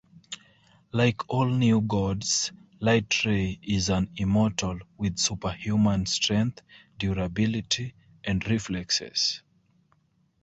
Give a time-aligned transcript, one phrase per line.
[0.91, 2.51] Like all New Gods,
[2.81, 6.63] Lightray is an immortal with superhuman strength,
[6.97, 7.93] durability
[8.23, 9.43] and reflexes.